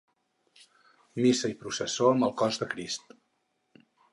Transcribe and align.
Missa 1.25 1.51
i 1.53 1.57
Processó 1.65 2.09
amb 2.15 2.27
el 2.31 2.35
Cos 2.43 2.61
de 2.63 2.69
Crist. 2.75 3.17